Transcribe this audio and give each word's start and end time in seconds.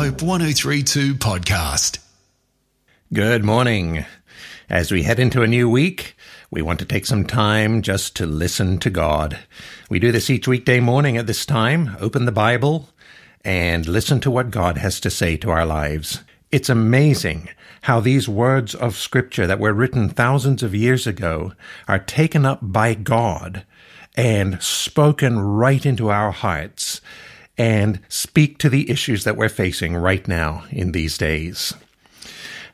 Hope 0.00 0.22
1032 0.22 1.16
podcast. 1.16 1.98
Good 3.12 3.44
morning. 3.44 4.06
As 4.70 4.90
we 4.90 5.02
head 5.02 5.18
into 5.18 5.42
a 5.42 5.46
new 5.46 5.68
week, 5.68 6.16
we 6.50 6.62
want 6.62 6.78
to 6.78 6.86
take 6.86 7.04
some 7.04 7.26
time 7.26 7.82
just 7.82 8.16
to 8.16 8.24
listen 8.24 8.78
to 8.78 8.88
God. 8.88 9.40
We 9.90 9.98
do 9.98 10.10
this 10.10 10.30
each 10.30 10.48
weekday 10.48 10.80
morning 10.80 11.18
at 11.18 11.26
this 11.26 11.44
time. 11.44 11.98
Open 12.00 12.24
the 12.24 12.32
Bible 12.32 12.88
and 13.44 13.86
listen 13.86 14.20
to 14.20 14.30
what 14.30 14.50
God 14.50 14.78
has 14.78 15.00
to 15.00 15.10
say 15.10 15.36
to 15.36 15.50
our 15.50 15.66
lives. 15.66 16.24
It's 16.50 16.70
amazing 16.70 17.50
how 17.82 18.00
these 18.00 18.26
words 18.26 18.74
of 18.74 18.96
Scripture 18.96 19.46
that 19.46 19.60
were 19.60 19.74
written 19.74 20.08
thousands 20.08 20.62
of 20.62 20.74
years 20.74 21.06
ago 21.06 21.52
are 21.86 21.98
taken 21.98 22.46
up 22.46 22.60
by 22.62 22.94
God 22.94 23.66
and 24.16 24.62
spoken 24.62 25.38
right 25.38 25.84
into 25.84 26.08
our 26.08 26.30
hearts 26.30 26.89
and 27.60 28.00
speak 28.08 28.56
to 28.56 28.70
the 28.70 28.88
issues 28.88 29.24
that 29.24 29.36
we're 29.36 29.50
facing 29.50 29.94
right 29.94 30.26
now 30.26 30.64
in 30.70 30.92
these 30.92 31.18
days. 31.18 31.74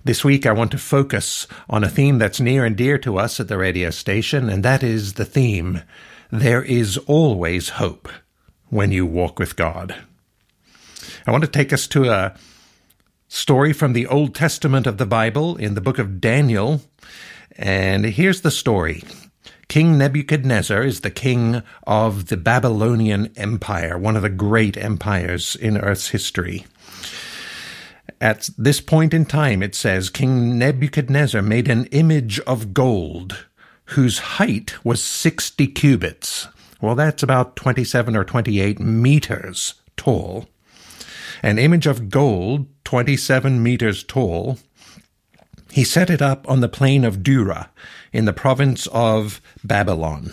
This 0.04 0.24
week, 0.24 0.46
I 0.46 0.52
want 0.52 0.70
to 0.70 0.78
focus 0.78 1.48
on 1.68 1.82
a 1.82 1.88
theme 1.88 2.18
that's 2.18 2.38
near 2.38 2.64
and 2.64 2.76
dear 2.76 2.96
to 2.98 3.18
us 3.18 3.40
at 3.40 3.48
the 3.48 3.58
radio 3.58 3.90
station, 3.90 4.48
and 4.48 4.62
that 4.62 4.84
is 4.84 5.14
the 5.14 5.24
theme 5.24 5.82
There 6.30 6.62
is 6.62 6.98
always 6.98 7.70
hope 7.70 8.08
when 8.68 8.92
you 8.92 9.04
walk 9.04 9.40
with 9.40 9.56
God. 9.56 9.96
I 11.26 11.32
want 11.32 11.42
to 11.42 11.50
take 11.50 11.72
us 11.72 11.88
to 11.88 12.08
a 12.08 12.36
story 13.26 13.72
from 13.72 13.92
the 13.92 14.06
Old 14.06 14.36
Testament 14.36 14.86
of 14.86 14.98
the 14.98 15.06
Bible 15.06 15.56
in 15.56 15.74
the 15.74 15.80
book 15.80 15.98
of 15.98 16.20
Daniel. 16.20 16.80
And 17.56 18.04
here's 18.04 18.42
the 18.42 18.52
story 18.52 19.02
King 19.76 19.98
Nebuchadnezzar 19.98 20.82
is 20.84 21.02
the 21.02 21.10
king 21.10 21.62
of 21.86 22.28
the 22.28 22.38
Babylonian 22.38 23.30
Empire, 23.36 23.98
one 23.98 24.16
of 24.16 24.22
the 24.22 24.30
great 24.30 24.74
empires 24.78 25.54
in 25.54 25.76
Earth's 25.76 26.08
history. 26.08 26.64
At 28.18 28.48
this 28.56 28.80
point 28.80 29.12
in 29.12 29.26
time, 29.26 29.62
it 29.62 29.74
says 29.74 30.08
King 30.08 30.56
Nebuchadnezzar 30.56 31.42
made 31.42 31.68
an 31.68 31.84
image 31.88 32.40
of 32.46 32.72
gold 32.72 33.44
whose 33.84 34.18
height 34.18 34.82
was 34.82 35.04
60 35.04 35.66
cubits. 35.66 36.48
Well, 36.80 36.94
that's 36.94 37.22
about 37.22 37.54
27 37.56 38.16
or 38.16 38.24
28 38.24 38.80
meters 38.80 39.74
tall. 39.98 40.48
An 41.42 41.58
image 41.58 41.86
of 41.86 42.08
gold, 42.08 42.64
27 42.84 43.62
meters 43.62 44.04
tall. 44.04 44.56
He 45.76 45.84
set 45.84 46.08
it 46.08 46.22
up 46.22 46.48
on 46.48 46.60
the 46.60 46.70
plain 46.70 47.04
of 47.04 47.22
Dura 47.22 47.68
in 48.10 48.24
the 48.24 48.32
province 48.32 48.86
of 48.86 49.42
Babylon. 49.62 50.32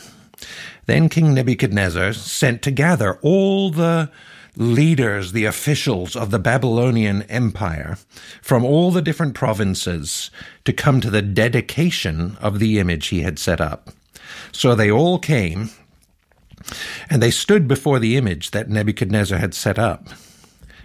Then 0.86 1.10
King 1.10 1.34
Nebuchadnezzar 1.34 2.14
sent 2.14 2.62
to 2.62 2.72
gather 2.72 3.16
all 3.16 3.70
the 3.70 4.10
leaders, 4.56 5.34
the 5.34 5.44
officials 5.44 6.16
of 6.16 6.32
the 6.32 6.40
Babylonian 6.40 7.24
Empire 7.24 7.98
from 8.42 8.64
all 8.64 8.90
the 8.90 9.02
different 9.02 9.36
provinces 9.36 10.32
to 10.64 10.72
come 10.72 11.02
to 11.02 11.10
the 11.10 11.22
dedication 11.22 12.38
of 12.40 12.60
the 12.60 12.80
image 12.80 13.08
he 13.08 13.24
had 13.24 13.38
set 13.38 13.60
up. 13.60 13.90
So 14.54 14.76
they 14.76 14.90
all 14.90 15.20
came 15.20 15.72
and 17.10 17.22
they 17.22 17.32
stood 17.32 17.68
before 17.68 18.00
the 18.00 18.16
image 18.16 18.52
that 18.52 18.70
Nebuchadnezzar 18.70 19.40
had 19.40 19.54
set 19.54 19.78
up. 19.78 20.08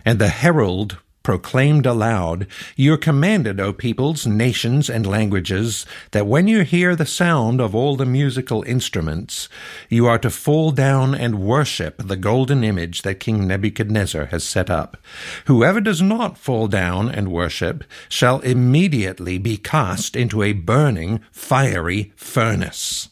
And 0.04 0.18
the 0.18 0.30
herald 0.30 0.98
proclaimed 1.28 1.84
aloud, 1.84 2.46
You're 2.74 2.96
commanded, 2.96 3.60
O 3.60 3.74
peoples, 3.74 4.26
nations, 4.26 4.88
and 4.88 5.06
languages, 5.06 5.84
that 6.12 6.26
when 6.26 6.48
you 6.48 6.62
hear 6.62 6.96
the 6.96 7.04
sound 7.04 7.60
of 7.60 7.74
all 7.74 7.96
the 7.96 8.06
musical 8.06 8.62
instruments, 8.62 9.46
you 9.90 10.06
are 10.06 10.18
to 10.20 10.30
fall 10.30 10.70
down 10.70 11.14
and 11.14 11.38
worship 11.38 11.96
the 11.98 12.16
golden 12.16 12.64
image 12.64 13.02
that 13.02 13.20
King 13.20 13.46
Nebuchadnezzar 13.46 14.24
has 14.30 14.42
set 14.42 14.70
up. 14.70 14.96
Whoever 15.44 15.82
does 15.82 16.00
not 16.00 16.38
fall 16.38 16.66
down 16.66 17.10
and 17.10 17.30
worship 17.30 17.84
shall 18.08 18.40
immediately 18.40 19.36
be 19.36 19.58
cast 19.58 20.16
into 20.16 20.42
a 20.42 20.54
burning, 20.54 21.20
fiery 21.30 22.14
furnace. 22.16 23.10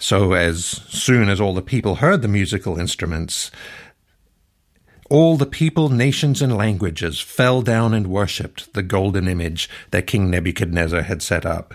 So, 0.00 0.32
as 0.32 0.64
soon 0.64 1.28
as 1.28 1.40
all 1.40 1.54
the 1.54 1.62
people 1.62 1.94
heard 1.94 2.20
the 2.20 2.26
musical 2.26 2.80
instruments, 2.80 3.52
all 5.12 5.36
the 5.36 5.44
people, 5.44 5.90
nations, 5.90 6.40
and 6.40 6.56
languages 6.56 7.20
fell 7.20 7.60
down 7.60 7.92
and 7.92 8.06
worshipped 8.06 8.72
the 8.72 8.82
golden 8.82 9.28
image 9.28 9.68
that 9.90 10.06
King 10.06 10.30
Nebuchadnezzar 10.30 11.02
had 11.02 11.20
set 11.20 11.44
up. 11.44 11.74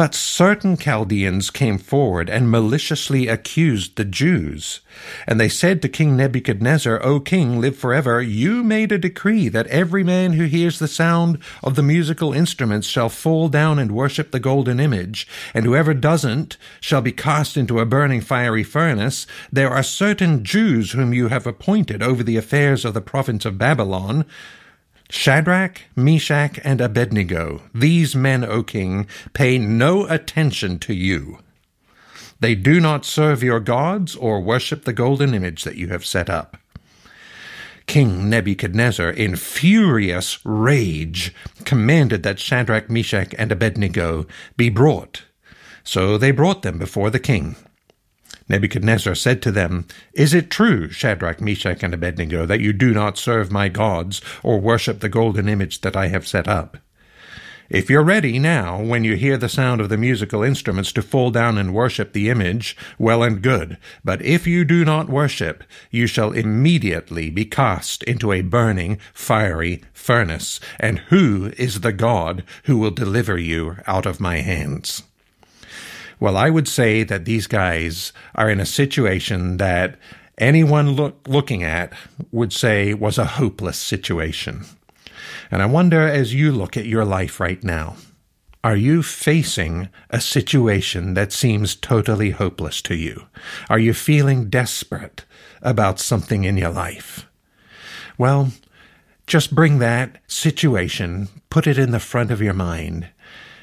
But 0.00 0.14
certain 0.14 0.78
Chaldeans 0.78 1.50
came 1.50 1.76
forward 1.76 2.30
and 2.30 2.50
maliciously 2.50 3.28
accused 3.28 3.96
the 3.96 4.04
Jews. 4.06 4.80
And 5.26 5.38
they 5.38 5.50
said 5.50 5.82
to 5.82 5.90
King 5.90 6.16
Nebuchadnezzar, 6.16 7.04
O 7.04 7.20
king, 7.20 7.60
live 7.60 7.76
forever. 7.76 8.22
You 8.22 8.64
made 8.64 8.92
a 8.92 8.98
decree 8.98 9.50
that 9.50 9.66
every 9.66 10.02
man 10.02 10.32
who 10.32 10.44
hears 10.44 10.78
the 10.78 10.88
sound 10.88 11.36
of 11.62 11.74
the 11.74 11.82
musical 11.82 12.32
instruments 12.32 12.86
shall 12.86 13.10
fall 13.10 13.50
down 13.50 13.78
and 13.78 13.92
worship 13.92 14.30
the 14.30 14.40
golden 14.40 14.80
image, 14.80 15.28
and 15.52 15.66
whoever 15.66 15.92
doesn't 15.92 16.56
shall 16.80 17.02
be 17.02 17.12
cast 17.12 17.58
into 17.58 17.78
a 17.78 17.84
burning 17.84 18.22
fiery 18.22 18.64
furnace. 18.64 19.26
There 19.52 19.68
are 19.68 19.82
certain 19.82 20.44
Jews 20.44 20.92
whom 20.92 21.12
you 21.12 21.28
have 21.28 21.46
appointed 21.46 22.02
over 22.02 22.22
the 22.22 22.38
affairs 22.38 22.86
of 22.86 22.94
the 22.94 23.02
province 23.02 23.44
of 23.44 23.58
Babylon 23.58 24.24
Shadrach, 25.10 25.82
Meshach, 25.96 26.60
and 26.62 26.80
Abednego, 26.80 27.62
these 27.74 28.14
men, 28.14 28.44
O 28.44 28.62
king, 28.62 29.06
pay 29.32 29.58
no 29.58 30.06
attention 30.06 30.78
to 30.80 30.94
you. 30.94 31.40
They 32.38 32.54
do 32.54 32.80
not 32.80 33.04
serve 33.04 33.42
your 33.42 33.60
gods 33.60 34.14
or 34.14 34.40
worship 34.40 34.84
the 34.84 34.92
golden 34.92 35.34
image 35.34 35.64
that 35.64 35.76
you 35.76 35.88
have 35.88 36.06
set 36.06 36.30
up. 36.30 36.56
King 37.86 38.30
Nebuchadnezzar, 38.30 39.10
in 39.10 39.34
furious 39.34 40.38
rage, 40.44 41.34
commanded 41.64 42.22
that 42.22 42.38
Shadrach, 42.38 42.88
Meshach, 42.88 43.34
and 43.36 43.50
Abednego 43.50 44.26
be 44.56 44.68
brought. 44.68 45.24
So 45.82 46.16
they 46.16 46.30
brought 46.30 46.62
them 46.62 46.78
before 46.78 47.10
the 47.10 47.18
king. 47.18 47.56
Nebuchadnezzar 48.50 49.14
said 49.14 49.42
to 49.42 49.52
them, 49.52 49.86
Is 50.12 50.34
it 50.34 50.50
true, 50.50 50.90
Shadrach, 50.90 51.40
Meshach, 51.40 51.84
and 51.84 51.94
Abednego, 51.94 52.46
that 52.46 52.58
you 52.58 52.72
do 52.72 52.92
not 52.92 53.16
serve 53.16 53.52
my 53.52 53.68
gods 53.68 54.20
or 54.42 54.58
worship 54.58 54.98
the 54.98 55.08
golden 55.08 55.48
image 55.48 55.82
that 55.82 55.96
I 55.96 56.08
have 56.08 56.26
set 56.26 56.48
up? 56.48 56.76
If 57.68 57.88
you're 57.88 58.02
ready 58.02 58.40
now, 58.40 58.82
when 58.82 59.04
you 59.04 59.14
hear 59.14 59.36
the 59.36 59.48
sound 59.48 59.80
of 59.80 59.88
the 59.88 59.96
musical 59.96 60.42
instruments, 60.42 60.90
to 60.94 61.02
fall 61.02 61.30
down 61.30 61.58
and 61.58 61.72
worship 61.72 62.12
the 62.12 62.28
image, 62.28 62.76
well 62.98 63.22
and 63.22 63.40
good. 63.40 63.78
But 64.04 64.20
if 64.20 64.48
you 64.48 64.64
do 64.64 64.84
not 64.84 65.08
worship, 65.08 65.62
you 65.92 66.08
shall 66.08 66.32
immediately 66.32 67.30
be 67.30 67.44
cast 67.44 68.02
into 68.02 68.32
a 68.32 68.42
burning, 68.42 68.98
fiery 69.14 69.84
furnace. 69.92 70.58
And 70.80 70.98
who 71.10 71.52
is 71.56 71.82
the 71.82 71.92
God 71.92 72.42
who 72.64 72.78
will 72.78 72.90
deliver 72.90 73.38
you 73.38 73.76
out 73.86 74.06
of 74.06 74.18
my 74.18 74.38
hands? 74.38 75.04
Well, 76.20 76.36
I 76.36 76.50
would 76.50 76.68
say 76.68 77.02
that 77.02 77.24
these 77.24 77.46
guys 77.46 78.12
are 78.34 78.50
in 78.50 78.60
a 78.60 78.66
situation 78.66 79.56
that 79.56 79.98
anyone 80.36 80.92
look, 80.92 81.26
looking 81.26 81.64
at 81.64 81.92
would 82.30 82.52
say 82.52 82.92
was 82.92 83.16
a 83.16 83.24
hopeless 83.24 83.78
situation. 83.78 84.66
And 85.50 85.62
I 85.62 85.66
wonder 85.66 86.06
as 86.06 86.34
you 86.34 86.52
look 86.52 86.76
at 86.76 86.84
your 86.84 87.06
life 87.06 87.40
right 87.40 87.62
now, 87.64 87.96
are 88.62 88.76
you 88.76 89.02
facing 89.02 89.88
a 90.10 90.20
situation 90.20 91.14
that 91.14 91.32
seems 91.32 91.74
totally 91.74 92.30
hopeless 92.30 92.82
to 92.82 92.94
you? 92.94 93.24
Are 93.70 93.78
you 93.78 93.94
feeling 93.94 94.50
desperate 94.50 95.24
about 95.62 95.98
something 95.98 96.44
in 96.44 96.58
your 96.58 96.70
life? 96.70 97.26
Well, 98.18 98.52
just 99.26 99.54
bring 99.54 99.78
that 99.78 100.18
situation, 100.26 101.28
put 101.48 101.66
it 101.66 101.78
in 101.78 101.90
the 101.90 102.00
front 102.00 102.30
of 102.30 102.42
your 102.42 102.52
mind, 102.52 103.08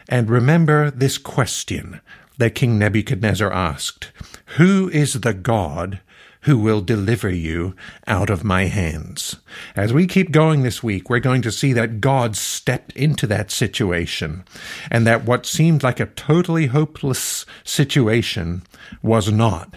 and 0.10 0.30
remember 0.30 0.90
this 0.90 1.20
question 1.20 2.02
that 2.38 2.56
King 2.56 2.78
Nebuchadnezzar 2.78 3.52
asked, 3.52 4.12
Who 4.58 4.90
is 4.90 5.14
the 5.22 5.34
God 5.34 6.00
who 6.42 6.58
will 6.58 6.82
deliver 6.82 7.30
you 7.30 7.76
out 8.06 8.30
of 8.30 8.44
my 8.44 8.66
hands? 8.66 9.38
As 9.76 9.92
we 9.92 10.08
keep 10.08 10.32
going 10.32 10.64
this 10.64 10.82
week, 10.82 11.10
we're 11.10 11.20
going 11.20 11.42
to 11.42 11.52
see 11.52 11.74
that 11.74 12.00
God 12.00 12.36
stepped 12.36 12.94
into 12.94 13.28
that 13.28 13.52
situation 13.52 14.46
and 14.90 15.06
that 15.06 15.26
what 15.26 15.46
seemed 15.46 15.84
like 15.84 16.00
a 16.00 16.06
totally 16.06 16.68
hopeless 16.68 17.46
situation 17.64 18.64
was 19.02 19.32
not. 19.32 19.76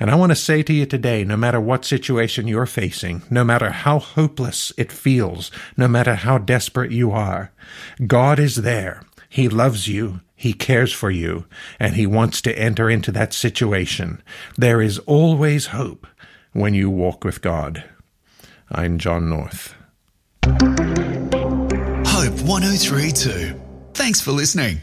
And 0.00 0.10
I 0.10 0.14
want 0.14 0.30
to 0.30 0.36
say 0.36 0.62
to 0.62 0.72
you 0.72 0.86
today 0.86 1.24
no 1.24 1.36
matter 1.36 1.60
what 1.60 1.84
situation 1.84 2.46
you're 2.46 2.66
facing, 2.66 3.22
no 3.30 3.42
matter 3.44 3.70
how 3.70 3.98
hopeless 3.98 4.72
it 4.76 4.92
feels, 4.92 5.50
no 5.76 5.88
matter 5.88 6.14
how 6.14 6.38
desperate 6.38 6.92
you 6.92 7.10
are, 7.10 7.50
God 8.06 8.38
is 8.38 8.56
there. 8.56 9.02
He 9.28 9.48
loves 9.48 9.88
you. 9.88 10.20
He 10.38 10.52
cares 10.52 10.92
for 10.92 11.10
you 11.10 11.46
and 11.80 11.96
he 11.96 12.06
wants 12.06 12.40
to 12.42 12.56
enter 12.56 12.88
into 12.88 13.10
that 13.10 13.32
situation. 13.32 14.22
There 14.56 14.80
is 14.80 15.00
always 15.00 15.66
hope 15.66 16.06
when 16.52 16.74
you 16.74 16.88
walk 16.88 17.24
with 17.24 17.42
God. 17.42 17.82
I'm 18.70 18.98
John 18.98 19.28
North. 19.28 19.74
Hope 20.44 22.40
1032. 22.46 23.60
Thanks 23.94 24.20
for 24.20 24.30
listening. 24.30 24.78